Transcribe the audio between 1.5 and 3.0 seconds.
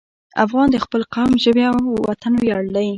او وطن ویاړ دی.